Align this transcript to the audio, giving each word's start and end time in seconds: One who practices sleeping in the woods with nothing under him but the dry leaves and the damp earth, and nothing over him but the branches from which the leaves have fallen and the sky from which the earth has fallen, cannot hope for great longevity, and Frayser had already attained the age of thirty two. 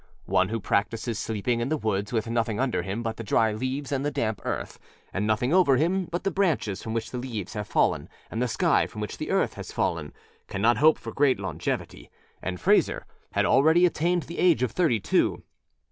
One 0.25 0.49
who 0.49 0.59
practices 0.59 1.19
sleeping 1.19 1.59
in 1.59 1.69
the 1.69 1.77
woods 1.77 2.11
with 2.11 2.27
nothing 2.27 2.59
under 2.59 2.81
him 2.81 3.03
but 3.03 3.17
the 3.17 3.23
dry 3.23 3.51
leaves 3.51 3.91
and 3.91 4.03
the 4.03 4.09
damp 4.09 4.41
earth, 4.43 4.79
and 5.13 5.27
nothing 5.27 5.53
over 5.53 5.77
him 5.77 6.05
but 6.05 6.23
the 6.23 6.31
branches 6.31 6.81
from 6.81 6.95
which 6.95 7.11
the 7.11 7.19
leaves 7.19 7.53
have 7.53 7.67
fallen 7.67 8.09
and 8.31 8.41
the 8.41 8.47
sky 8.47 8.87
from 8.87 8.99
which 8.99 9.19
the 9.19 9.29
earth 9.29 9.53
has 9.53 9.71
fallen, 9.71 10.11
cannot 10.47 10.77
hope 10.77 10.97
for 10.97 11.11
great 11.13 11.39
longevity, 11.39 12.09
and 12.41 12.59
Frayser 12.59 13.03
had 13.33 13.45
already 13.45 13.85
attained 13.85 14.23
the 14.23 14.39
age 14.39 14.63
of 14.63 14.71
thirty 14.71 14.99
two. 14.99 15.43